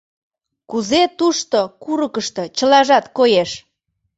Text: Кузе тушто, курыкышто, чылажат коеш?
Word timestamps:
Кузе 0.69 1.01
тушто, 1.17 1.59
курыкышто, 1.83 2.43
чылажат 2.57 3.05
коеш? 3.17 3.51